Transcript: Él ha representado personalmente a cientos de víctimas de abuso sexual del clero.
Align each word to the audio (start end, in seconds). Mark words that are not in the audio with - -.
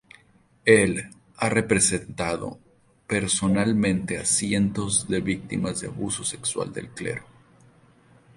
Él 0.65 1.11
ha 1.37 1.47
representado 1.49 2.57
personalmente 3.05 4.17
a 4.17 4.25
cientos 4.25 5.07
de 5.07 5.21
víctimas 5.21 5.79
de 5.81 5.89
abuso 5.89 6.23
sexual 6.23 6.73
del 6.73 6.89
clero. 6.89 7.23